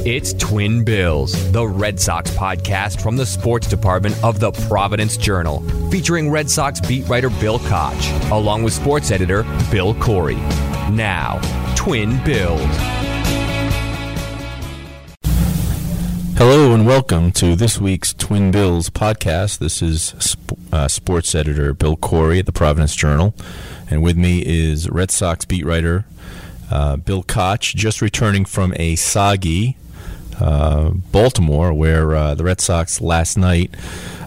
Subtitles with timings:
[0.00, 5.60] It's Twin Bills, the Red Sox podcast from the sports department of the Providence Journal,
[5.88, 10.34] featuring Red Sox beat writer Bill Koch, along with sports editor Bill Corey.
[10.90, 11.40] Now,
[11.74, 12.60] Twin Bills.
[16.36, 19.58] Hello and welcome to this week's Twin Bills podcast.
[19.58, 23.32] This is sp- uh, sports editor Bill Corey at the Providence Journal,
[23.88, 26.04] and with me is Red Sox beat writer
[26.70, 29.78] uh, Bill Koch, just returning from a soggy
[30.40, 33.74] uh, Baltimore, where uh, the Red Sox last night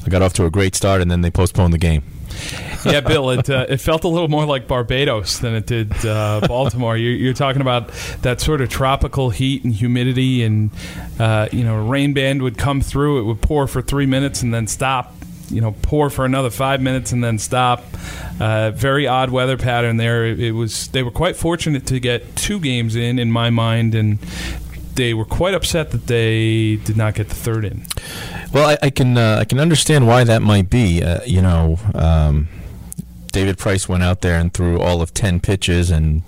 [0.09, 2.03] got off to a great start and then they postponed the game.
[2.85, 6.41] yeah, Bill, it uh, it felt a little more like Barbados than it did uh,
[6.47, 6.95] Baltimore.
[6.95, 7.89] You're, you're, talking about
[8.21, 10.69] that sort of tropical heat and humidity, and
[11.19, 13.19] uh, you know, a rain band would come through.
[13.19, 15.13] It would pour for three minutes and then stop.
[15.49, 17.83] You know, pour for another five minutes and then stop.
[18.39, 20.25] Uh, very odd weather pattern there.
[20.25, 20.89] It, it was.
[20.89, 24.19] They were quite fortunate to get two games in, in my mind, and
[24.97, 27.83] they were quite upset that they did not get the third in.
[28.51, 31.01] Well, I, I can uh, I can understand why that might be.
[31.01, 32.49] Uh, you know, um,
[33.31, 36.23] David Price went out there and threw all of ten pitches and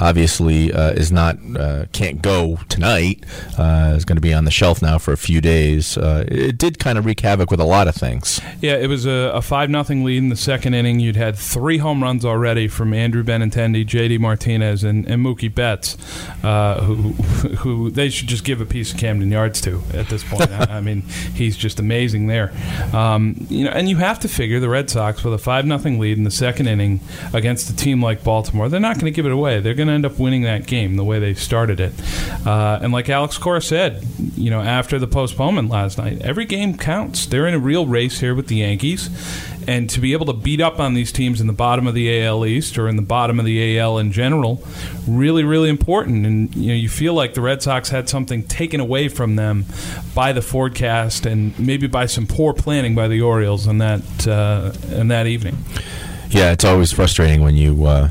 [0.00, 3.24] obviously uh, is not uh, can't go tonight.
[3.58, 5.96] Uh, is going to be on the shelf now for a few days.
[5.96, 8.40] Uh, it did kind of wreak havoc with a lot of things.
[8.60, 11.00] Yeah, it was a, a five nothing lead in the second inning.
[11.00, 14.18] You'd had three home runs already from Andrew Benintendi, J.D.
[14.18, 15.96] Martinez, and, and Mookie Betts,
[16.44, 17.12] uh, who
[17.56, 20.50] who they should just give a piece of Camden Yards to at this point.
[20.52, 21.02] I, I, mean,
[21.34, 22.52] he's just amazing there.
[22.92, 25.98] Um, you know, and you have to figure the Red Sox with a five nothing
[25.98, 27.00] lead in the second inning
[27.32, 29.41] against a team like Baltimore, they're not going to give it away.
[29.42, 31.92] They're going to end up winning that game the way they started it.
[32.46, 34.04] Uh, and like Alex Cora said,
[34.36, 37.26] you know, after the postponement last night, every game counts.
[37.26, 39.10] They're in a real race here with the Yankees.
[39.66, 42.24] And to be able to beat up on these teams in the bottom of the
[42.24, 44.62] AL East or in the bottom of the AL in general,
[45.06, 46.26] really, really important.
[46.26, 49.66] And you know, you feel like the Red Sox had something taken away from them
[50.14, 54.72] by the forecast and maybe by some poor planning by the Orioles on that uh,
[54.90, 55.58] in that evening.
[56.28, 58.08] Yeah, it's always frustrating when you uh,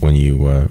[0.00, 0.68] when you uh,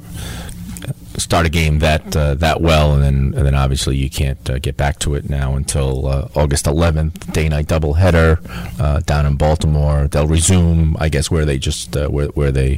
[1.22, 4.60] start a game that uh, that well, and then and then obviously you can't uh,
[4.60, 8.40] get back to it now until uh, August 11th, day night doubleheader
[8.80, 10.08] uh, down in Baltimore.
[10.08, 12.76] They'll resume, I guess, where they just uh, where, where they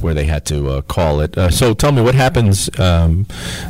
[0.00, 1.34] where they had to uh, call it.
[1.52, 3.26] so tell me what happens um,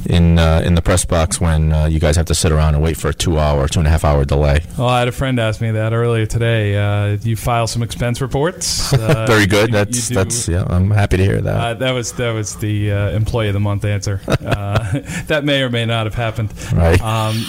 [0.07, 3.09] in in the press box when you guys have to sit around and wait for
[3.09, 4.61] a two hour, two and a half hour delay.
[4.79, 7.17] Well, I had a friend ask me that earlier today.
[7.23, 8.95] you file some expense reports.
[8.97, 9.69] Very good.
[9.69, 10.65] You, that's you that's yeah.
[10.69, 11.79] I'm happy to hear that.
[11.81, 14.21] that was that was the employee of the month answer.
[14.45, 16.53] Uh, that may or may not have happened.
[16.73, 17.01] Right.
[17.01, 17.43] Um,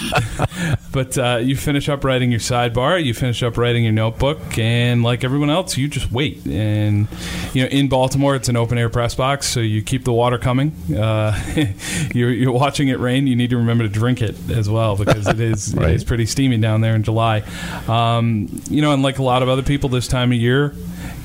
[0.92, 5.02] but uh, you finish up writing your sidebar, you finish up writing your notebook, and
[5.02, 6.44] like everyone else, you just wait.
[6.46, 7.06] And
[7.52, 10.38] you know, in Baltimore, it's an open air press box, so you keep the water
[10.38, 10.72] coming.
[10.96, 11.38] Uh,
[12.14, 13.26] you're, you're, watching it rain.
[13.26, 15.90] You need to remember to drink it as well because it is right.
[15.90, 17.42] it's pretty steamy down there in July.
[17.88, 20.74] Um, you know, and like a lot of other people this time of year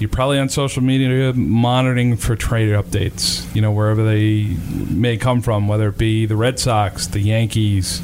[0.02, 5.42] you're probably on social media monitoring for trade updates, you know, wherever they may come
[5.42, 8.02] from, whether it be the Red Sox, the Yankees,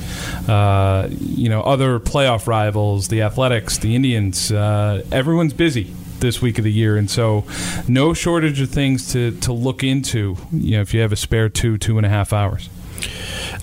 [0.50, 4.52] uh, you know, other playoff rivals, the Athletics, the Indians.
[4.52, 7.46] Uh, everyone's busy this week of the year, and so
[7.88, 10.38] no shortage of things to, to look into.
[10.52, 12.70] You know, if you have a spare two two and a half hours.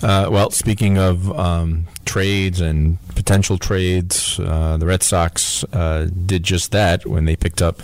[0.02, 6.42] Uh, well, speaking of um, trades and potential trades, uh, the Red Sox uh, did
[6.42, 7.80] just that when they picked up.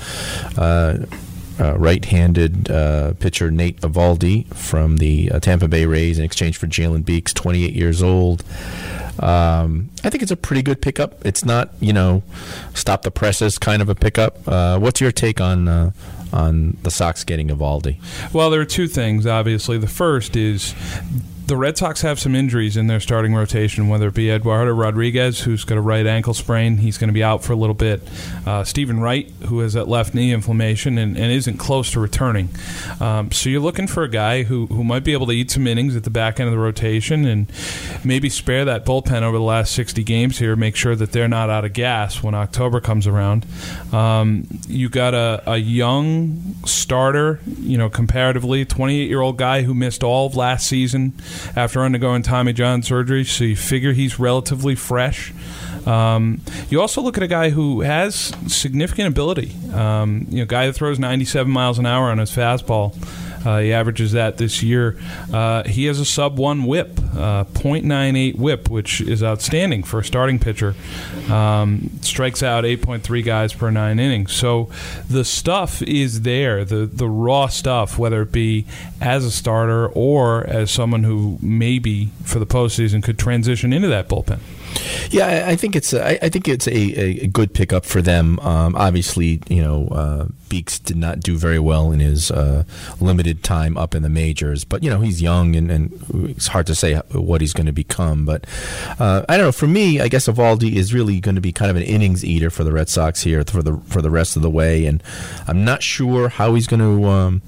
[1.60, 6.66] Uh, uh, right-handed uh, pitcher Nate Eovaldi from the Tampa Bay Rays in exchange for
[6.66, 8.44] Jalen Beeks, 28 years old.
[9.18, 11.24] Um, I think it's a pretty good pickup.
[11.26, 12.22] It's not, you know,
[12.74, 14.46] stop the presses kind of a pickup.
[14.46, 15.92] what's your take on
[16.32, 17.96] on the Sox getting Eovaldi?
[18.32, 19.26] Well, there are two things.
[19.26, 20.74] Obviously, the first is
[21.50, 25.40] the Red Sox have some injuries in their starting rotation, whether it be Eduardo Rodriguez,
[25.40, 26.76] who's got a right ankle sprain.
[26.76, 28.08] He's going to be out for a little bit.
[28.46, 32.50] Uh, Steven Wright, who has that left knee inflammation and, and isn't close to returning.
[33.00, 35.66] Um, so you're looking for a guy who, who might be able to eat some
[35.66, 37.50] innings at the back end of the rotation and
[38.04, 41.50] maybe spare that bullpen over the last 60 games here, make sure that they're not
[41.50, 43.44] out of gas when October comes around.
[43.92, 49.74] Um, you got a, a young starter, you know, comparatively, 28 year old guy who
[49.74, 51.12] missed all of last season
[51.56, 55.32] after undergoing Tommy John surgery, so you figure he's relatively fresh.
[55.86, 59.54] Um, you also look at a guy who has significant ability.
[59.72, 62.94] Um, you know, guy that throws 97 miles an hour on his fastball.
[63.44, 64.98] Uh, he averages that this year.
[65.32, 70.04] Uh, he has a sub one WHIP, uh, .98 WHIP, which is outstanding for a
[70.04, 70.74] starting pitcher.
[71.30, 74.32] Um, strikes out 8.3 guys per nine innings.
[74.32, 74.70] So
[75.08, 78.66] the stuff is there, the the raw stuff, whether it be
[79.00, 84.08] as a starter or as someone who maybe for the postseason could transition into that
[84.08, 84.40] bullpen.
[85.10, 88.38] Yeah, I think it's a, I think it's a, a good pickup for them.
[88.40, 92.64] Um, obviously, you know, uh, Beeks did not do very well in his uh,
[93.00, 96.66] limited time up in the majors, but you know he's young and, and it's hard
[96.66, 98.26] to say what he's going to become.
[98.26, 98.46] But
[98.98, 99.52] uh, I don't know.
[99.52, 102.50] For me, I guess Eovaldi is really going to be kind of an innings eater
[102.50, 105.02] for the Red Sox here for the for the rest of the way, and
[105.46, 107.42] I'm not sure how he's going to um,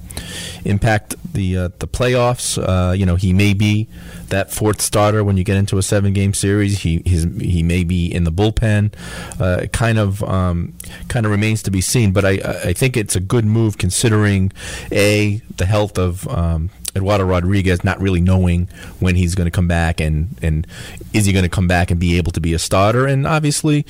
[0.65, 2.57] impact the uh, the playoffs.
[2.57, 3.87] Uh, you know, he may be
[4.29, 6.79] that fourth starter when you get into a seven game series.
[6.79, 8.93] He his, he may be in the bullpen.
[9.39, 10.73] Uh, kind of um,
[11.07, 12.11] kind of remains to be seen.
[12.13, 12.31] But I
[12.65, 14.51] I think it's a good move considering
[14.91, 18.67] a the health of um, Eduardo Rodriguez not really knowing
[18.99, 20.67] when he's going to come back and, and
[21.13, 23.07] is he going to come back and be able to be a starter.
[23.07, 23.85] And obviously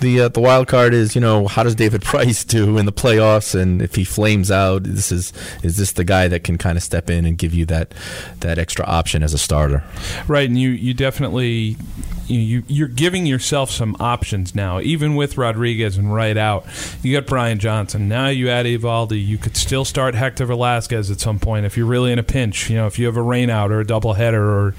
[0.00, 2.92] the uh, the wild card is you know how does David Price do in the
[2.92, 3.58] playoffs?
[3.58, 5.32] And if he flames out this is
[5.62, 7.94] is this the guy that can kind of step in and give you that
[8.40, 9.84] that extra option as a starter?
[10.26, 11.76] Right and you you definitely
[12.26, 14.80] you, you're giving yourself some options now.
[14.80, 16.66] Even with Rodriguez and right out
[17.02, 18.08] you got Brian Johnson.
[18.08, 21.86] Now you add Eovaldi you could still start Hector Velazquez at some point if you're
[21.86, 22.70] really in a pinch.
[22.70, 24.74] You know, if you have a rainout or a doubleheader or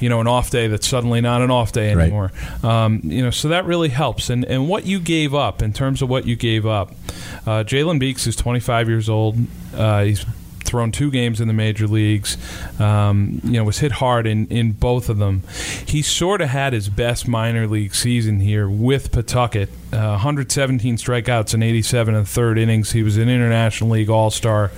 [0.00, 2.32] you know an off day that's suddenly not an off day anymore.
[2.62, 2.84] Right.
[2.84, 4.28] Um, you know, so that really helps.
[4.30, 6.90] And and what you gave up in terms of what you gave up,
[7.46, 9.36] uh, Jalen Beeks is 25 years old.
[9.74, 10.24] Uh, he's
[10.68, 12.36] thrown two games in the major leagues.
[12.78, 15.42] Um, you know, was hit hard in, in both of them.
[15.86, 19.70] He sort of had his best minor league season here with Pawtucket.
[19.92, 22.92] Uh, 117 strikeouts in 87 and third innings.
[22.92, 24.70] He was an International League All Star.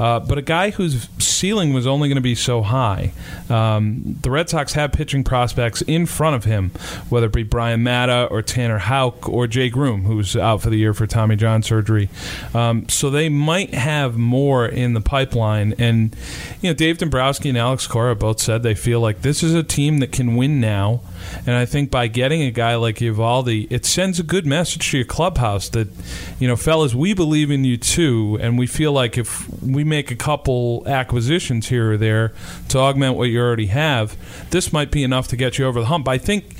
[0.00, 3.12] Uh, but a guy whose ceiling was only going to be so high.
[3.50, 6.70] Um, the Red Sox have pitching prospects in front of him,
[7.10, 10.76] whether it be Bryan Mata or Tanner Houck or Jay Groome, who's out for the
[10.76, 12.08] year for Tommy John surgery.
[12.54, 15.74] Um, so they might have more in the pipeline.
[15.78, 16.16] And,
[16.62, 19.62] you know, Dave Dombrowski and Alex Cora both said they feel like this is a
[19.62, 21.02] team that can win now.
[21.46, 24.98] And I think by getting a guy like Eovaldi, it sends a good message to
[24.98, 25.88] your clubhouse that,
[26.38, 30.10] you know, fellas, we believe in you too, and we feel like if we make
[30.10, 32.32] a couple acquisitions here or there
[32.68, 34.16] to augment what you already have,
[34.50, 36.08] this might be enough to get you over the hump.
[36.08, 36.56] I think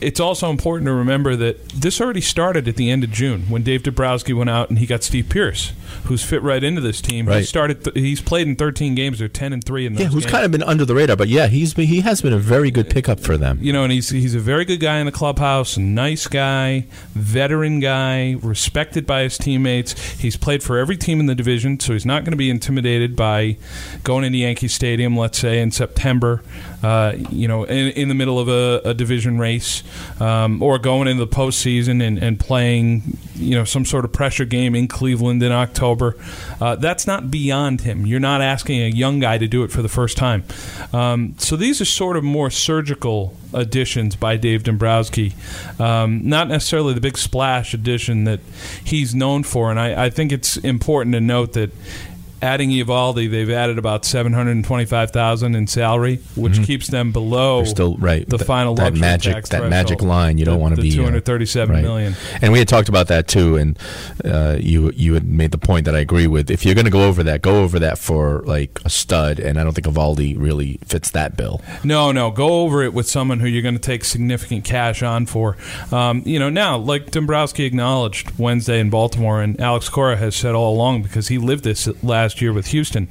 [0.00, 3.62] it's also important to remember that this already started at the end of June when
[3.62, 5.72] Dave Dombrowski went out and he got Steve Pearce,
[6.04, 7.26] who's fit right into this team.
[7.26, 7.40] Right.
[7.40, 7.84] He started.
[7.84, 9.18] Th- he's played in 13 games.
[9.18, 10.02] They're 10 and three in those.
[10.02, 10.32] Yeah, who's games.
[10.32, 12.70] kind of been under the radar, but yeah, he's been, he has been a very
[12.70, 13.58] good pickup for them.
[13.60, 17.80] You know, and he's he's a very good guy in the clubhouse, nice guy, veteran
[17.80, 19.92] guy, respected by his teammates.
[20.20, 23.16] He's played for every team in the division, so he's not going to be intimidated
[23.16, 23.56] by
[24.02, 26.42] going into Yankee Stadium, let's say in September.
[26.82, 29.82] Uh, you know, in, in, the middle of a, a division race,
[30.20, 34.44] um, or going into the postseason and, and playing, you know, some sort of pressure
[34.44, 36.14] game in Cleveland in October.
[36.60, 38.04] Uh, that's not beyond him.
[38.04, 40.44] You're not asking a young guy to do it for the first time.
[40.92, 45.34] Um, so these are sort of more surgical additions by Dave Dombrowski,
[45.78, 48.40] um, not necessarily the big splash addition that
[48.84, 49.70] he's known for.
[49.70, 51.70] And I, I think it's important to note that
[52.44, 56.64] adding Eovaldi, they've added about seven hundred and twenty-five thousand in salary, which mm-hmm.
[56.64, 60.38] keeps them below They're still right the, final that magic that magic line.
[60.38, 61.82] You don't want to be uh, two hundred thirty-seven right.
[61.82, 62.14] million.
[62.42, 63.78] And we had talked about that too, and
[64.24, 66.50] uh, you you had made the point that I agree with.
[66.50, 69.58] If you're going to go over that, go over that for like a stud, and
[69.58, 71.62] I don't think Eovaldi really fits that bill.
[71.82, 75.26] No, no, go over it with someone who you're going to take significant cash on
[75.26, 75.56] for.
[75.90, 80.54] Um, you know, now like Dombrowski acknowledged Wednesday in Baltimore, and Alex Cora has said
[80.54, 83.08] all along because he lived this last year with Houston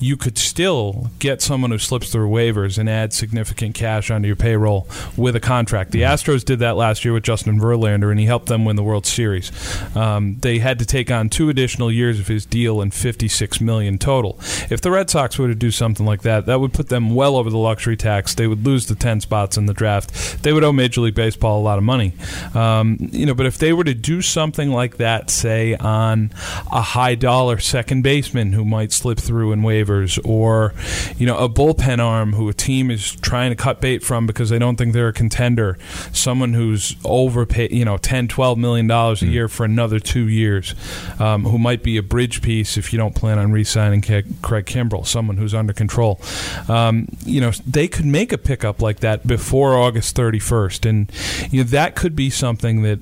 [0.00, 4.36] you could still get someone who slips through waivers and add significant cash onto your
[4.36, 5.90] payroll with a contract.
[5.90, 6.12] The mm-hmm.
[6.12, 9.06] Astros did that last year with Justin Verlander, and he helped them win the World
[9.06, 9.52] Series.
[9.94, 13.98] Um, they had to take on two additional years of his deal and 56 million
[13.98, 14.38] total.
[14.70, 17.36] If the Red Sox were to do something like that, that would put them well
[17.36, 18.34] over the luxury tax.
[18.34, 20.42] They would lose the 10 spots in the draft.
[20.42, 22.14] They would owe Major League Baseball a lot of money.
[22.54, 26.32] Um, you know, but if they were to do something like that, say on
[26.72, 30.74] a high dollar second baseman who might slip through in waivers, or
[31.16, 34.50] you know a bullpen arm who a team is trying to cut bait from because
[34.50, 35.78] they don't think they're a contender,
[36.12, 39.32] someone who's overpaid, you know, 10, 12 million dollars a mm.
[39.32, 40.74] year for another two years,
[41.18, 44.26] um, who might be a bridge piece if you don't plan on re-signing Craig
[44.66, 46.20] Kimbrel, someone who's under control.
[46.68, 51.62] Um, you know, they could make a pickup like that before August 31st, and you
[51.62, 52.98] know that could be something that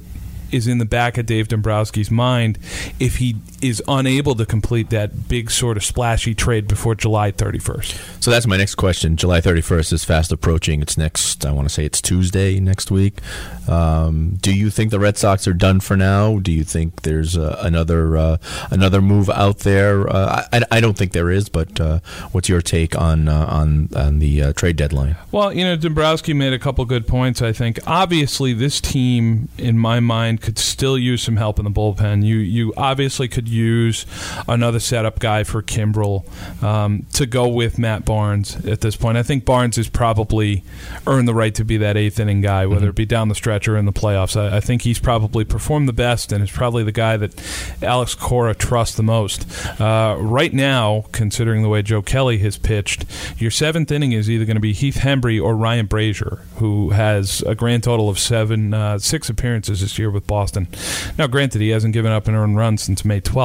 [0.51, 2.59] is in the back of Dave Dombrowski's mind
[2.99, 8.23] if he is unable to complete that big sort of splashy trade before July 31st.
[8.23, 9.17] So that's my next question.
[9.17, 10.83] July 31st is fast approaching.
[10.83, 13.21] It's next, I want to say it's Tuesday next week.
[13.69, 16.39] Um, do you think the Red Sox are done for now?
[16.39, 18.37] Do you think there's uh, another uh,
[18.71, 20.09] another move out there?
[20.09, 22.01] Uh, I, I don't think there is, but uh,
[22.33, 25.17] what's your take on uh, on on the uh, trade deadline?
[25.33, 27.43] Well, you know, Dombrowski made a couple good points.
[27.43, 31.71] I think obviously this team, in my mind, could still use some help in the
[31.71, 32.25] bullpen.
[32.25, 34.07] You you obviously could use
[34.47, 36.25] another setup guy for Kimbrel
[36.63, 39.17] um, to go with Matt Barnes at this point.
[39.17, 40.63] I think Barnes has probably
[41.07, 42.91] earned the right to be that eighth inning guy, whether mm-hmm.
[42.91, 44.39] it be down the stretch or in the playoffs.
[44.39, 48.15] I, I, think he's probably performed the best and is probably the guy that Alex
[48.15, 49.47] Cora trusts the most.
[49.81, 53.05] Uh, right now, considering the way Joe Kelly has pitched,
[53.39, 57.43] your seventh inning is either going to be Heath Hembree or Ryan Brasier, who has
[57.43, 60.69] a grand total of seven, uh, six appearances this year with Boston.
[61.17, 63.38] Now, granted, he hasn't given up an earned run since May 12th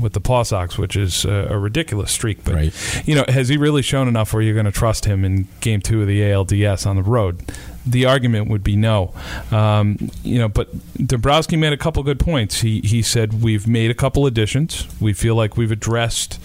[0.00, 2.44] with the Paw Sox, which is a, a ridiculous streak.
[2.44, 3.02] But right.
[3.06, 5.80] you know, has he really shown enough where you're going to trust him in Game
[5.80, 7.42] Two of the ALDS on the road?
[7.90, 9.14] the argument would be no.
[9.50, 12.60] Um, you know, but Dombrowski made a couple good points.
[12.60, 14.86] He he said we've made a couple additions.
[15.00, 16.38] We feel like we've addressed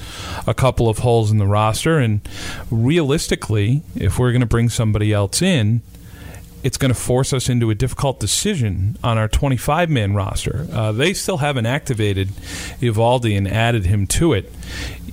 [0.48, 2.22] a couple of holes in the roster, and
[2.72, 5.82] realistically, if we're going to bring somebody else in,
[6.64, 10.68] it's going to force us into a difficult decision on our 25 man roster.
[10.72, 12.30] Uh, they still haven't activated
[12.80, 14.52] Eovaldi and added him to it.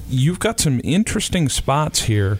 [0.08, 2.38] You've got some interesting spots here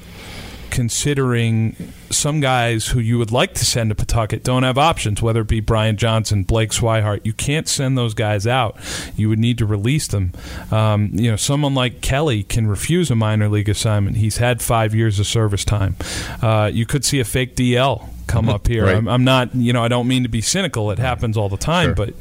[0.71, 1.75] considering
[2.11, 5.49] some guys who you would like to send to Pawtucket don't have options, whether it
[5.49, 7.21] be Brian Johnson, Blake Swihart.
[7.25, 8.77] You can't send those guys out.
[9.17, 10.33] You would need to release them.
[10.71, 14.17] Um, you know, someone like Kelly can refuse a minor league assignment.
[14.17, 15.97] He's had five years of service time.
[16.41, 18.85] Uh, you could see a fake DL come up here.
[18.85, 18.97] Right.
[18.97, 20.91] I'm, I'm, not, you know, I don't mean to be cynical.
[20.91, 22.07] It happens all the time, sure.
[22.07, 22.15] but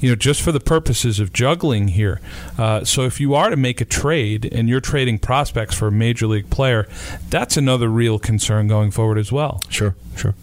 [0.00, 2.20] you know, just for the purposes of juggling here.
[2.58, 5.92] Uh, so if you are to make a trade and you're trading prospects for a
[5.92, 6.88] major league player,
[7.28, 9.62] that's another real concern going forward as well.
[9.68, 10.34] Sure, sure.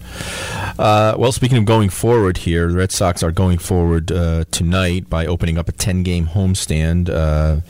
[0.77, 5.09] Uh, well, speaking of going forward here, the Red Sox are going forward uh, tonight
[5.09, 7.09] by opening up a 10 game homestand.
[7.09, 7.61] Uh,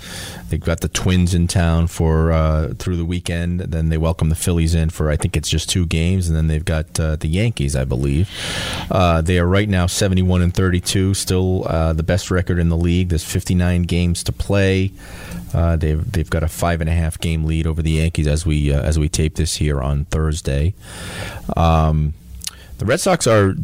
[0.50, 3.60] they've got the Twins in town for uh, through the weekend.
[3.60, 6.48] Then they welcome the Phillies in for I think it's just two games, and then
[6.48, 8.30] they've got uh, the Yankees, I believe.
[8.90, 13.10] Uh, they are right now 71 and 32, still the best record in the league.
[13.10, 14.92] There's 59 games to play.
[15.54, 18.72] they've they've got a five and a half game lead over the Yankees as we
[18.72, 20.74] as we tape this here on Thursday.
[21.56, 22.14] Um,
[22.78, 23.56] the Red Sox are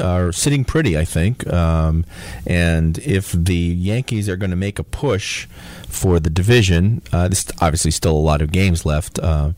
[0.00, 1.46] are sitting pretty, I think.
[1.52, 2.04] Um,
[2.46, 5.46] and if the Yankees are going to make a push
[5.88, 9.18] for the division, uh, there's obviously still a lot of games left.
[9.18, 9.52] Uh,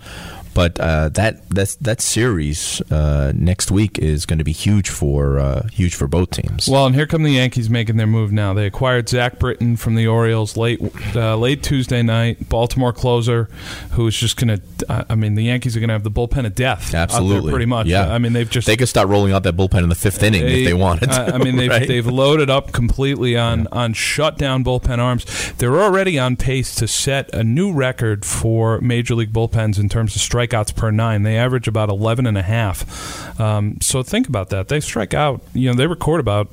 [0.54, 5.38] but uh, that that that series uh, next week is going to be huge for
[5.38, 6.68] uh, huge for both teams.
[6.68, 8.54] Well, and here come the Yankees making their move now.
[8.54, 10.80] They acquired Zach Britton from the Orioles late
[11.14, 12.48] uh, late Tuesday night.
[12.48, 13.48] Baltimore closer,
[13.92, 15.04] who is just going to.
[15.10, 16.94] I mean, the Yankees are going to have the bullpen of death.
[16.94, 17.86] Absolutely, pretty much.
[17.86, 18.12] Yeah.
[18.12, 20.42] I mean, they've just they could start rolling out that bullpen in the fifth inning
[20.42, 21.10] they, if they wanted.
[21.10, 21.88] I mean, they've right?
[21.88, 23.68] they've loaded up completely on yeah.
[23.72, 25.52] on shutdown bullpen arms.
[25.58, 30.14] They're already on pace to set a new record for major league bullpens in terms
[30.14, 31.22] of strike strikeouts per nine.
[31.22, 33.40] They average about 11 and a half.
[33.40, 34.68] Um, so think about that.
[34.68, 36.48] They strike out, you know, they record about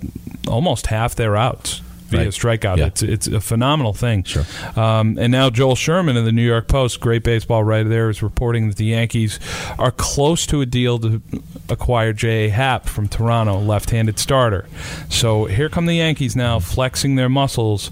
[0.47, 1.81] almost half their outs
[2.11, 2.29] via right.
[2.29, 2.77] strikeout.
[2.77, 2.87] Yeah.
[2.87, 4.23] It's it's a phenomenal thing.
[4.23, 4.43] Sure.
[4.75, 8.21] Um, and now Joel Sherman in the New York Post, great baseball writer there, is
[8.21, 9.39] reporting that the Yankees
[9.79, 11.21] are close to a deal to
[11.69, 12.49] acquire J.A.
[12.49, 14.65] Happ from Toronto, left-handed starter.
[15.09, 17.87] So here come the Yankees now, flexing their muscles,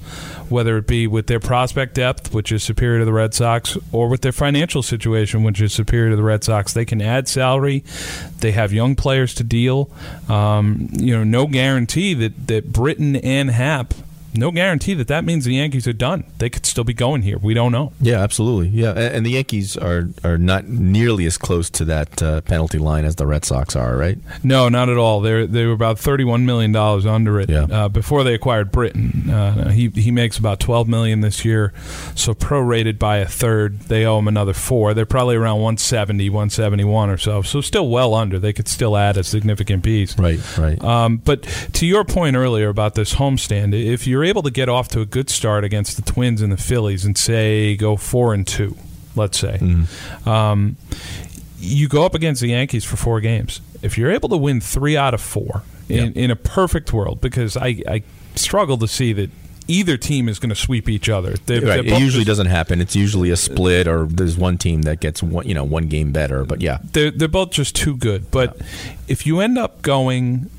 [0.49, 4.09] whether it be with their prospect depth, which is superior to the Red Sox, or
[4.09, 6.73] with their financial situation, which is superior to the Red Sox.
[6.73, 7.83] They can add salary.
[8.39, 9.89] They have young players to deal.
[10.27, 13.93] Um, you know, no guarantee that that Britton and Happ
[14.33, 16.25] no guarantee that that means the Yankees are done.
[16.37, 17.37] They could still be going here.
[17.37, 17.93] We don't know.
[18.01, 18.69] Yeah, absolutely.
[18.69, 23.05] Yeah, and the Yankees are are not nearly as close to that uh, penalty line
[23.05, 24.17] as the Red Sox are, right?
[24.43, 25.21] No, not at all.
[25.21, 27.63] They they were about thirty one million dollars under it yeah.
[27.63, 29.29] uh, before they acquired Britton.
[29.29, 31.73] Uh, he he makes about twelve million this year,
[32.15, 34.93] so prorated by a third, they owe him another four.
[34.93, 37.41] They're probably around 170, 171 or so.
[37.41, 38.39] So still well under.
[38.39, 40.17] They could still add a significant piece.
[40.17, 40.81] Right, right.
[40.83, 41.43] Um, but
[41.73, 44.99] to your point earlier about this homestand, if you're you're able to get off to
[44.99, 48.75] a good start against the Twins and the Phillies and say go four and two,
[49.15, 50.29] let's say, mm-hmm.
[50.29, 50.75] um,
[51.57, 53.61] you go up against the Yankees for four games.
[53.81, 56.17] If you're able to win three out of four in, yep.
[56.17, 58.03] in a perfect world, because I, I
[58.35, 59.29] struggle to see that
[59.69, 61.35] either team is going to sweep each other.
[61.45, 61.85] They're, right.
[61.85, 62.81] They're it usually doesn't happen.
[62.81, 66.11] It's usually a split, or there's one team that gets one, you know, one game
[66.11, 66.43] better.
[66.43, 68.31] But yeah, they're they're both just too good.
[68.31, 68.65] But yeah.
[69.07, 70.49] if you end up going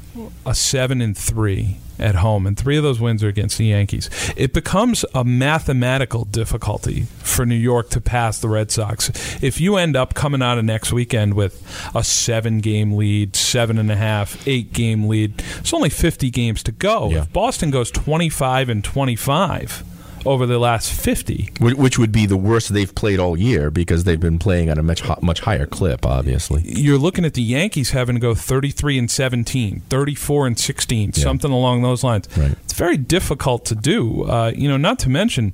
[0.47, 4.09] a seven and three at home, and three of those wins are against the Yankees.
[4.37, 9.11] It becomes a mathematical difficulty for New York to pass the Red Sox.
[9.42, 11.62] If you end up coming out of next weekend with
[11.95, 16.62] a seven game lead, seven and a half, eight game lead, it's only 50 games
[16.64, 17.11] to go.
[17.11, 17.23] Yeah.
[17.23, 19.85] If Boston goes 25 and 25
[20.26, 24.20] over the last 50, Which would be the worst they've played all year because they've
[24.20, 26.62] been playing at a much much higher clip, obviously.
[26.64, 31.50] you're looking at the Yankees having to go 33 and 17, 34 and 16, something
[31.50, 32.28] along those lines.
[32.36, 32.52] Right.
[32.64, 34.24] It's very difficult to do.
[34.24, 35.52] Uh, you know, not to mention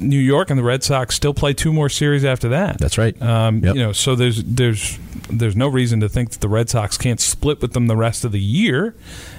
[0.00, 2.78] New York and the Red Sox still play two more series after that.
[2.78, 3.20] That's right.
[3.20, 3.74] Um, Yep.
[3.74, 4.98] You know, so there's there's
[5.30, 8.24] there's no reason to think that the Red Sox can't split with them the rest
[8.24, 8.94] of the year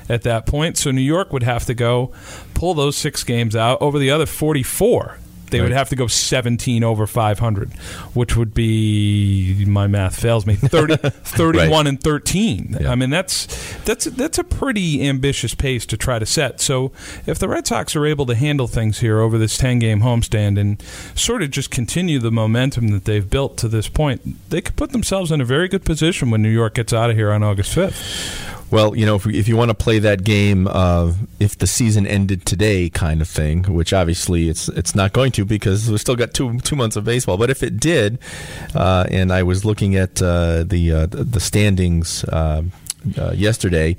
[0.07, 0.77] at that point.
[0.77, 2.11] So New York would have to go
[2.53, 5.17] pull those six games out over the other 44.
[5.49, 7.73] They would have to go 17 over 500,
[8.13, 12.77] which would be my math fails me 30, 31 and 13.
[12.81, 12.91] Yeah.
[12.91, 13.47] I mean that's
[13.83, 16.61] that's that's a pretty ambitious pace to try to set.
[16.61, 16.91] So
[17.25, 20.59] if the Red Sox are able to handle things here over this 10 game homestand
[20.59, 20.81] and
[21.15, 24.91] sort of just continue the momentum that they've built to this point, they could put
[24.91, 27.75] themselves in a very good position when New York gets out of here on August
[27.75, 28.58] 5th.
[28.71, 32.05] Well, you know, if, if you want to play that game, uh, if the season
[32.05, 36.15] ended today, kind of thing, which obviously it's it's not going to because we've still
[36.15, 37.37] got two two months of baseball.
[37.37, 38.19] But if it did,
[38.75, 42.23] uh, and I was looking at uh, the uh, the standings.
[43.17, 43.95] Uh, yesterday,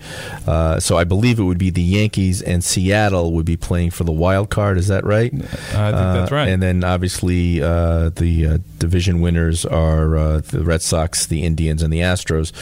[0.46, 4.04] uh, so I believe it would be the Yankees and Seattle would be playing for
[4.04, 4.76] the wild card.
[4.76, 5.32] Is that right?
[5.32, 6.48] I think that's Uh, right.
[6.48, 11.82] And then obviously uh, the uh, division winners are uh, the Red Sox, the Indians,
[11.82, 12.52] and the Astros.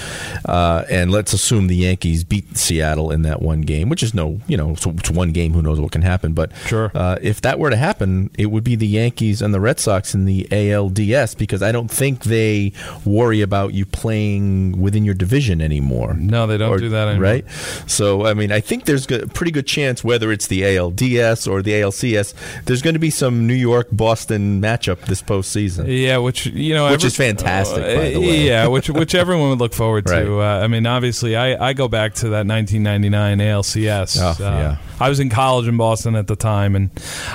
[0.44, 4.40] Uh, and let's assume the Yankees beat Seattle in that one game, which is no,
[4.46, 5.52] you know, so it's one game.
[5.54, 6.34] Who knows what can happen?
[6.34, 6.92] But Sure.
[6.94, 10.14] uh, if that were to happen, it would be the Yankees and the Red Sox
[10.14, 12.72] in the ALDS because I don't think they
[13.04, 16.14] worry about you playing within your division anymore.
[16.14, 17.22] No, they don't Or- do that anymore.
[17.22, 17.44] Right?
[17.86, 21.62] So, I mean, I think there's a pretty good chance, whether it's the ALDS or
[21.62, 22.34] the ALCS,
[22.66, 25.86] there's going to be some New York Boston matchup this postseason.
[25.88, 28.46] Yeah, which you know, Which is fantastic, by the way.
[28.46, 30.24] Yeah, which which everyone would look forward Right.
[30.24, 30.40] to.
[30.40, 34.18] Uh, I mean, obviously, I, I go back to that 1999 ALCS.
[34.20, 34.76] Oh, Uh, yeah.
[35.00, 36.90] I was in college in Boston at the time, and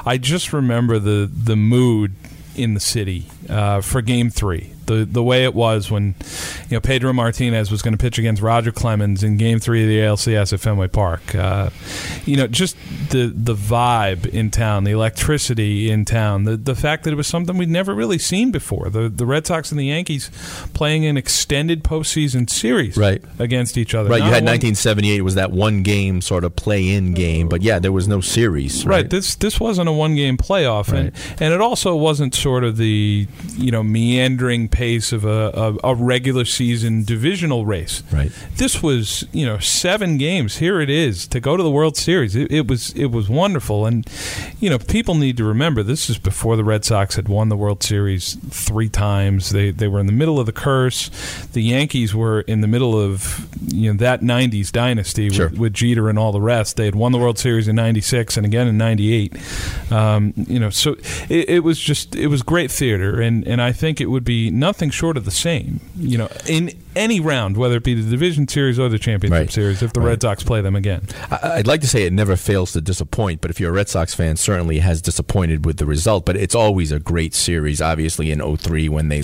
[0.05, 2.13] I just remember the the mood
[2.55, 4.72] in the city uh, for Game Three.
[4.85, 6.15] The the way it was when
[6.69, 9.87] you know Pedro Martinez was going to pitch against Roger Clemens in Game Three of
[9.89, 11.35] the ALCS at Fenway Park.
[11.35, 11.69] Uh,
[12.25, 12.75] you know, just
[13.09, 17.27] the the vibe in town, the electricity in town, the the fact that it was
[17.27, 18.89] something we'd never really seen before.
[18.89, 20.29] The the Red Sox and the Yankees
[20.73, 23.21] playing an extended postseason series Right.
[23.39, 24.09] against each other.
[24.09, 27.79] Right, you had one- 1978 was that one game sort of play-in game, but yeah,
[27.79, 28.85] there was no series.
[28.85, 28.93] Right.
[28.93, 29.09] Right.
[29.09, 33.27] This this wasn't a one game playoff, and and it also wasn't sort of the
[33.57, 35.51] you know meandering pace of a,
[35.83, 38.03] a, a regular season divisional race.
[38.11, 38.31] Right.
[38.57, 40.57] This was you know seven games.
[40.57, 42.35] Here it is to go to the World Series.
[42.35, 44.05] It, it was it was wonderful, and
[44.59, 47.57] you know people need to remember this is before the Red Sox had won the
[47.57, 49.51] World Series three times.
[49.51, 51.09] They they were in the middle of the curse.
[51.53, 55.49] The Yankees were in the middle of you know that '90s dynasty Sure.
[55.49, 56.75] with, with Jeter and all the rest.
[56.77, 59.37] They had won the World Series in '96 and again in '98.
[59.91, 60.93] Um, you know, so
[61.29, 64.49] it, it was just it was great theater, and and I think it would be
[64.63, 65.79] nothing short of the same.
[65.97, 69.51] You know, in any round, whether it be the division series or the championship Right.
[69.51, 70.07] series, if the Right.
[70.11, 71.01] Red Sox play them again.
[71.29, 73.89] I- I'd like to say it never fails to disappoint, but if you're a Red
[73.89, 76.25] Sox fan, certainly has disappointed with the result.
[76.25, 77.81] But it's always a great series.
[77.81, 79.21] Obviously, in 03 when they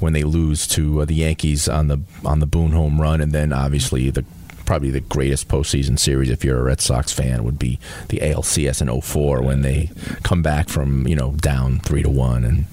[0.00, 3.32] when they lose to uh, the Yankees on the on the Boone home run, and
[3.32, 4.24] then obviously the
[4.66, 8.80] probably the greatest postseason series if you're a Red Sox fan would be the ALCS
[8.80, 9.90] in 04 when they
[10.22, 12.64] come back from you know down three to one and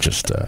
[0.00, 0.30] just.
[0.30, 0.46] Uh,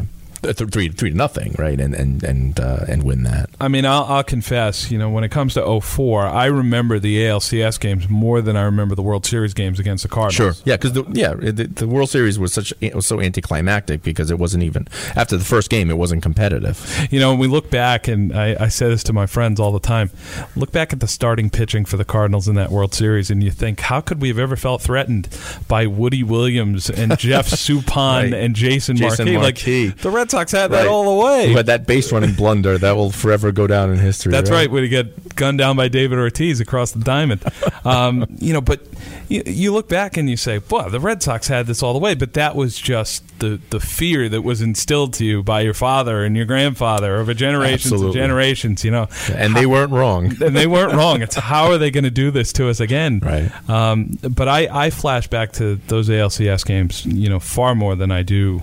[0.53, 1.81] three three to nothing, right?
[1.81, 3.51] And and and uh, and win that.
[3.61, 7.19] I mean, I'll, I'll confess, you know, when it comes to 04, I remember the
[7.23, 10.35] ALCS games more than I remember the World Series games against the Cardinals.
[10.35, 14.03] Sure, yeah, because the, yeah, the, the World Series was such it was so anticlimactic
[14.03, 17.07] because it wasn't even after the first game it wasn't competitive.
[17.11, 19.73] You know, when we look back, and I, I say this to my friends all
[19.73, 20.11] the time,
[20.57, 23.51] look back at the starting pitching for the Cardinals in that World Series, and you
[23.51, 25.29] think, how could we have ever felt threatened
[25.69, 28.35] by Woody Williams and Jeff Suppan Right.
[28.35, 29.37] and Jason, Jason Marquis?
[29.39, 29.87] Marquis.
[29.89, 30.87] Like the Red Sox had that Right.
[30.87, 31.55] all the way.
[31.55, 34.33] But that base running blunder that will forever go down in history.
[34.33, 34.71] That's right.
[34.71, 37.43] When he got gunned down by David Ortiz across the diamond,
[37.87, 38.61] um, you know.
[38.61, 38.81] But
[39.29, 41.99] you, you look back and you say, "Boy, the Red Sox had this all the
[41.99, 45.75] way." But that was just the the fear that was instilled to you by your
[45.75, 48.85] father and your grandfather over generations and generations.
[48.85, 50.27] You know, and they weren't wrong.
[50.43, 51.23] and they weren't wrong.
[51.23, 53.21] It's how are they going to do this to us again?
[53.21, 53.51] Right.
[53.71, 58.11] Um, but I, I flash back to those ALCS games, you know, far more than
[58.11, 58.61] I do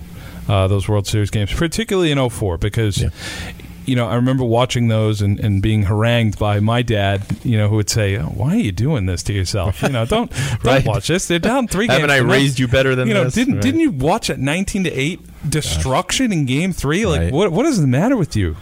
[0.48, 3.08] uh, those World Series games, particularly in 04, because Yeah.
[3.86, 7.68] you know, I remember watching those and, and being harangued by my dad, you know,
[7.68, 9.82] who would say, oh, "Why are you doing this to yourself?
[9.82, 10.30] You know, don't
[10.62, 10.84] don't Right.
[10.86, 11.28] watch this.
[11.28, 12.00] They're down three games.
[12.00, 13.24] Haven't I raised you better than you know?
[13.24, 13.34] this?
[13.34, 13.62] Didn't Right.
[13.62, 17.04] didn't you watch at nineteen to eight destruction in Game Three?
[17.06, 17.32] Like, Right.
[17.32, 18.56] what what is the matter with you?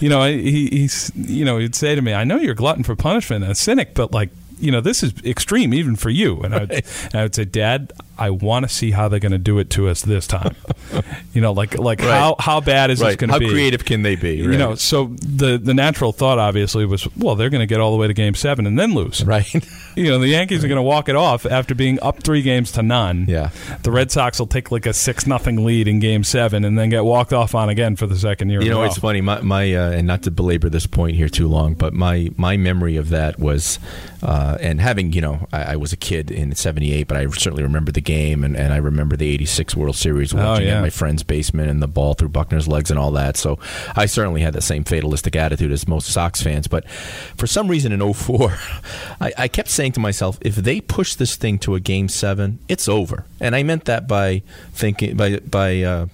[0.00, 2.84] You know, he he's you know he'd say to me, "I know you're a glutton
[2.84, 6.40] for punishment and a cynic, but like." You know, this is extreme even for you.
[6.40, 9.32] And I would, and I would say, Dad, I want to see how they're going
[9.32, 10.54] to do it to us this time.
[11.32, 12.10] you know, like like Right.
[12.18, 13.46] how how bad is this going to be?
[13.46, 14.36] How creative can they be?
[14.36, 17.90] You know, so the the natural thought obviously was, well, they're going to get all
[17.92, 19.24] the way to Game Seven and then lose.
[19.24, 19.46] right?
[19.96, 22.70] You know, the Yankees are going to walk it off after being up three games
[22.72, 23.24] to none.
[23.30, 23.48] Yeah.
[23.82, 26.90] The Red Sox will take like a six nothing lead in Game Seven and then
[26.90, 28.60] get walked off on again for the second year.
[28.60, 29.22] You know, it's funny.
[29.22, 32.58] My, my uh, and not to belabor this point here too long, but my my
[32.58, 33.78] memory of that was,
[34.22, 37.62] uh, and having you know, I, I was a kid in '78, but I certainly
[37.62, 40.76] remember the game, and, and I remember the '86 World Series watching Oh, yeah.
[40.78, 43.36] at my friend's basement and the ball through Buckner's legs and all that.
[43.36, 43.58] So
[43.94, 46.66] I certainly had the same fatalistic attitude as most Sox fans.
[46.68, 48.50] But for some reason in '04,
[49.20, 52.60] I, I kept saying to myself, if they push this thing to a Game Seven,
[52.68, 53.26] it's over.
[53.40, 54.42] And I meant that by
[54.72, 55.82] thinking by by.
[55.82, 56.06] Uh,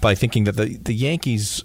[0.00, 1.62] by thinking that the, the Yankees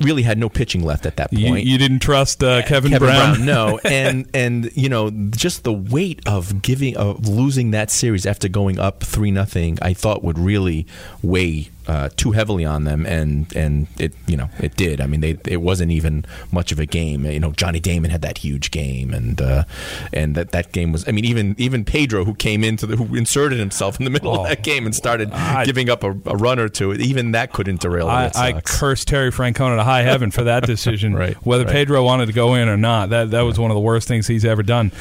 [0.00, 1.64] really had no pitching left at that point.
[1.64, 3.44] you didn't trust uh, Kevin, Brown.
[3.44, 8.48] no, and and you know just the weight of giving of losing that series after
[8.48, 10.86] going up three nothing, I thought would really
[11.22, 15.00] weigh uh, too heavily on them, and and it you know it did.
[15.00, 17.24] I mean, they it wasn't even much of a game.
[17.26, 19.64] You know, Johnny Damon had that huge game, and uh,
[20.12, 21.06] and that that game was.
[21.08, 24.32] I mean, even even Pedro, who came into the who inserted himself in the middle
[24.32, 24.42] Oh.
[24.42, 27.52] of that game and started I- giving up a, a run or two, even that
[27.52, 31.14] couldn't derail I, I cursed Terry Francona to high heaven for that decision.
[31.14, 31.72] Right, Whether right.
[31.72, 34.26] Pedro wanted to go in or not, that that was one of the worst things
[34.26, 34.92] he's ever done.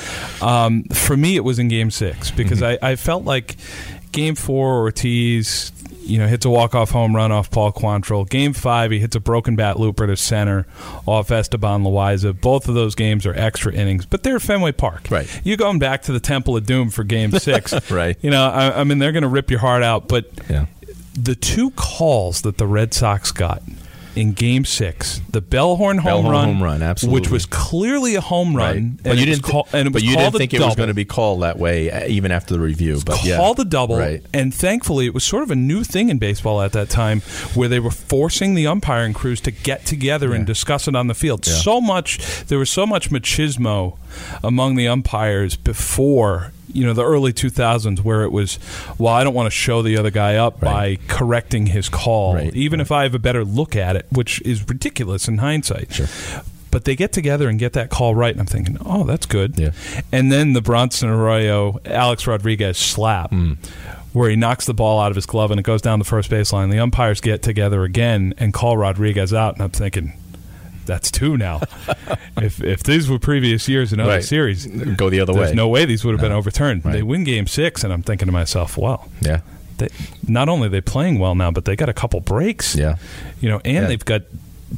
[0.41, 2.85] Um, for me, it was in Game Six because Mm-hmm.
[2.85, 3.55] I, I felt like
[4.11, 5.71] Game Four, Ortiz,
[6.03, 8.29] you know, hits a walk off home run off Paul Quantrill.
[8.29, 10.65] Game Five, he hits a broken bat looper to center
[11.05, 12.39] off Esteban Loaiza.
[12.39, 15.07] Both of those games are extra innings, but they're Fenway Park.
[15.09, 15.41] Right.
[15.43, 17.73] You going back to the Temple of Doom for Game Six?
[17.93, 18.17] Right.
[18.21, 20.65] You know, I, I mean, they're going to rip your heart out, but yeah.
[21.13, 23.61] the two calls that the Red Sox got
[24.15, 27.19] in Game Six, the Bellhorn home Bellhorn run, home run, absolutely.
[27.21, 28.75] which was clearly a home run, Right.
[28.77, 29.41] and But you didn't.
[29.43, 31.89] call- and it but you didn't think it was going to be called that way,
[31.89, 33.01] uh, even after the review.
[33.05, 34.21] But yeah, called a double, Right.
[34.33, 37.21] and thankfully it was sort of a new thing in baseball at that time,
[37.55, 41.15] where they were forcing the umpiring crews to get together and discuss it on the
[41.15, 41.45] field.
[41.47, 41.53] Yeah.
[41.53, 43.97] So much there was so much machismo
[44.43, 48.59] among the umpires before you know the early 2000s where it was
[48.97, 50.99] well I don't want to show the other guy up Right.
[50.99, 54.41] by correcting his call Right, even if I have a better look at it which
[54.41, 56.07] is ridiculous in hindsight Sure.
[56.71, 59.57] but they get together and get that call right and I'm thinking oh that's good
[59.59, 59.71] Yeah.
[60.11, 63.53] and then the Bronson Arroyo Alex Rodriguez slap Hmm.
[64.13, 66.29] where he knocks the ball out of his glove and it goes down the first
[66.31, 70.13] baseline the umpires get together again and call Rodriguez out and I'm thinking
[70.85, 71.61] that's two now.
[72.37, 74.23] if if these were previous years in other Right.
[74.23, 75.55] series, Go the other there's way.
[75.55, 76.85] no way these would have been overturned.
[76.85, 76.93] Right.
[76.93, 79.41] They win Game Six, and I'm thinking to myself, well, Yeah.
[79.77, 79.89] they,
[80.27, 82.75] not only are they playing well now, but they got a couple breaks.
[82.75, 82.95] Yeah.
[83.41, 83.87] you know, and Yeah.
[83.87, 84.21] they've got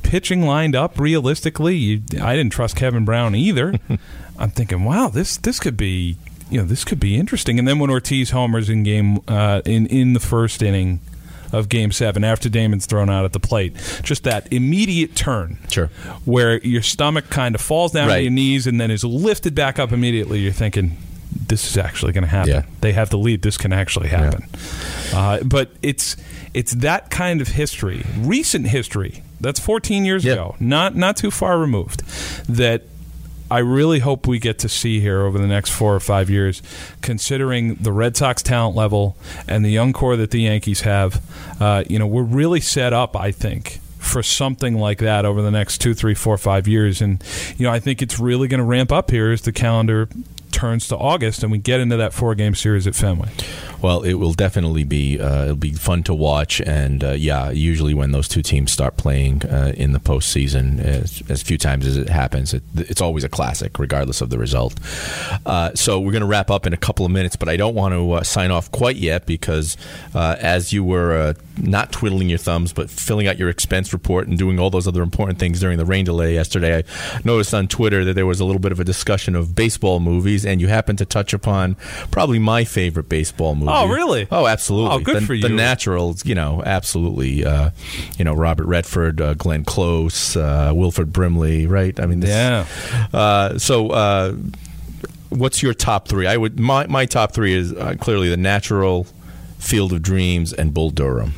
[0.03, 0.99] pitching lined up.
[0.99, 3.73] Realistically, you, I didn't trust Kevin Brown either.
[4.39, 6.17] I'm thinking, wow, this this could be
[6.51, 7.57] you know this could be interesting.
[7.59, 10.99] And then when Ortiz homers in game uh, in in the first inning
[11.57, 15.87] of Game Seven after Damon's thrown out at the plate, just that immediate turn Sure.
[16.25, 19.79] where your stomach kind of falls down to your knees and then is lifted back
[19.79, 20.39] up immediately.
[20.39, 20.97] You're thinking,
[21.47, 22.51] this is actually going to happen.
[22.51, 22.61] Yeah.
[22.81, 23.41] They have the lead.
[23.41, 24.47] This can actually happen.
[25.13, 26.15] Uh, but it's
[26.53, 29.21] it's that kind of history, recent history.
[29.41, 30.33] That's 14 years Yeah.
[30.33, 32.03] ago, not not too far removed.
[32.47, 32.83] That
[33.49, 36.61] I really hope we get to see here over the next four or five years,
[37.01, 39.15] considering the Red Sox talent level
[39.47, 41.23] and the young core that the Yankees have.
[41.61, 45.51] Uh, you know, we're really set up, I think, for something like that over the
[45.51, 47.01] next two, three, four, five years.
[47.01, 47.23] And
[47.57, 50.09] you know, I think it's really going to ramp up here as the calendar
[50.51, 53.29] turns to August and we get into that four game series at Fenway.
[53.85, 57.93] Well, it will definitely be uh, it'll be fun to watch, and uh, yeah, usually
[57.93, 61.95] when those two teams start playing uh, in the postseason, as, as few times as
[61.95, 64.79] it happens, it, it's always a classic, regardless of the result.
[65.45, 67.75] Uh, so we're going to wrap up in a couple of minutes, but I don't
[67.75, 69.77] want to uh, sign off quite yet because
[70.15, 74.37] uh, as you were not twiddling your thumbs but filling out your expense report and
[74.37, 76.83] doing all those other important things during the rain delay yesterday, I
[77.23, 80.43] noticed on Twitter that there was a little bit of a discussion of baseball movies,
[80.43, 81.75] and you happened to touch upon
[82.09, 83.74] probably my favorite baseball movie.
[83.75, 84.27] Oh, really?
[84.31, 84.95] Oh, absolutely.
[84.95, 85.55] Oh, good the, for The you.
[85.55, 87.45] Naturals, you know, absolutely.
[87.45, 87.71] Uh,
[88.17, 91.99] you know, Robert Redford, uh, Glenn Close, uh, Wilford Brimley, right?
[91.99, 92.65] I mean, this, Yeah.
[93.13, 94.33] Uh, so, uh,
[95.29, 96.27] what's your top three?
[96.27, 99.05] I would my my top three is uh, clearly The Natural,
[99.59, 101.33] Field of Dreams, and Bull Durham.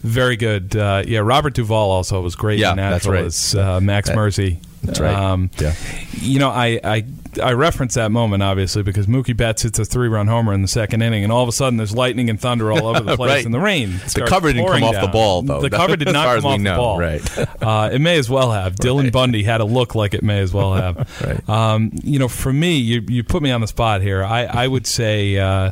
[0.00, 0.76] Very good.
[0.76, 3.54] Uh, yeah, Robert Duvall also was great Yeah, in that's right.
[3.56, 4.60] uh, Max That- Mercy.
[4.82, 5.14] That's right.
[5.14, 5.74] Um, Yeah.
[6.14, 7.04] You know, I, I
[7.42, 10.68] I reference that moment obviously because Mookie Betts hits a three run homer in the
[10.68, 13.30] second inning, and all of a sudden there's lightning and thunder all over the place,
[13.30, 13.44] Right.
[13.44, 14.00] and the rain.
[14.14, 15.60] The cover didn't come pouring off the ball, though.
[15.62, 16.98] The cover did not come off the ball.
[16.98, 17.22] right.
[17.62, 18.74] Uh, it may as well have.
[18.76, 21.08] Dylan Bundy had a look like it may as well have.
[21.24, 21.48] Right.
[21.48, 24.24] Um, you know, for me, you you put me on the spot here.
[24.24, 25.70] I I would say, uh,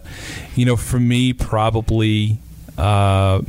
[0.54, 2.38] you know, for me, probably.
[2.78, 3.42] Uh,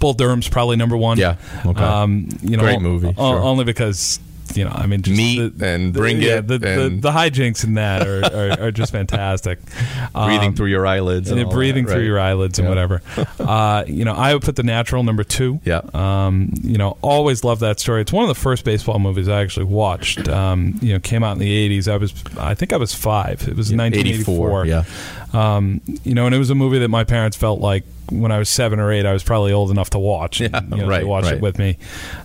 [0.00, 1.18] Bull Durham's probably number one.
[1.18, 1.82] Yeah, okay.
[1.82, 3.42] Um, you know, Great movie, o- sure.
[3.42, 4.18] Only because
[4.56, 7.10] you know, I mean, just Meat the, and the- Bring yeah, It The, the, the
[7.10, 9.58] hijinks in that are, are, are just fantastic.
[10.14, 13.02] breathing Um, through your eyelids, and and breathing that, through your eyelids and whatever.
[13.44, 15.60] Uh, you know, I would put the natural number two.
[15.64, 15.82] Yeah.
[15.92, 18.00] Um, you know, always love that story.
[18.00, 20.28] It's one of the first baseball movies I actually watched.
[20.28, 21.86] Um, you know, came out in the '80s.
[21.92, 23.46] I was, I think, I was five.
[23.46, 24.66] It was Yeah, 1984.
[24.66, 24.84] yeah.
[25.32, 28.38] Um, you know, and it was a movie that my parents felt like when I
[28.38, 30.40] was seven or eight, I was probably old enough to watch.
[30.40, 31.34] Yeah, you know, right, watched right.
[31.36, 31.78] it with me.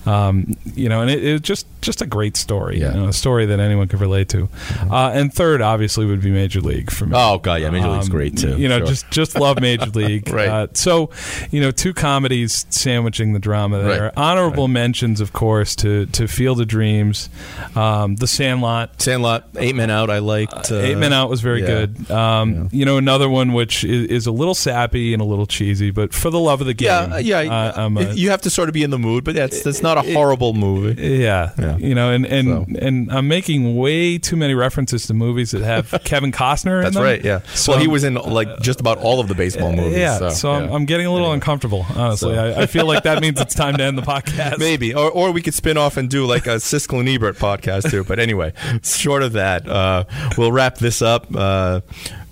[0.05, 2.79] Um, you know, and it, it was just just a great story.
[2.79, 2.93] Yeah.
[2.93, 4.49] You know, a story that anyone could relate to.
[4.89, 7.13] Uh, and third, obviously, would be Major League for me.
[7.15, 8.57] Oh god, yeah, Major League's Um, great too.
[8.57, 8.87] You know, Sure.
[8.87, 10.29] just just love Major League.
[10.29, 10.47] Right.
[10.49, 11.09] Uh, so,
[11.51, 14.03] you know, two comedies sandwiching the drama there.
[14.03, 14.13] Right.
[14.17, 17.29] Honorable mentions, of course, to to Field of Dreams,
[17.75, 19.01] um, The Sandlot.
[19.01, 20.09] Sandlot, Eight Men Out.
[20.09, 20.71] I liked.
[20.71, 21.67] Uh, Eight Men Out was very yeah.
[21.85, 22.11] good.
[22.11, 25.91] Um, You know, another one which is, is a little sappy and a little cheesy,
[25.91, 27.53] but for the love of the game, Yeah, yeah.
[27.75, 29.97] uh, a- you have to sort of be in the mood, but that's that's not
[29.97, 31.01] a horrible movie.
[31.19, 31.77] yeah, Yeah.
[31.77, 32.65] you know, and and, So.
[32.85, 36.95] and I'm making way too many references to movies that have Kevin Costner in That's
[36.95, 37.03] them.
[37.03, 37.23] right.
[37.23, 37.41] Yeah.
[37.53, 39.97] So well, he was in like just about all of the baseball movies.
[39.97, 40.75] Yeah, So, so, I'm, yeah.
[40.75, 41.85] I'm getting a little uncomfortable.
[41.95, 42.39] Honestly, So.
[42.39, 44.57] I, I feel like that means it's time to end the podcast.
[44.59, 47.89] Maybe, or, or we could spin off and do like a Siskel and Ebert podcast
[47.91, 48.03] too.
[48.03, 48.53] But anyway,
[48.83, 50.05] short of that, uh,
[50.37, 51.27] we'll wrap this up.
[51.33, 51.81] Uh,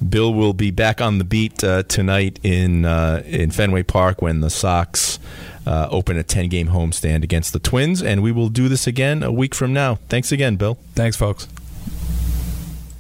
[0.07, 4.41] Bill will be back on the beat uh, tonight in uh, in Fenway Park when
[4.41, 5.19] the Sox
[5.65, 9.23] uh, open a ten game homestand against the Twins, and we will do this again
[9.23, 9.95] a week from now.
[10.09, 10.77] Thanks again, Bill.
[10.93, 11.47] Thanks, folks.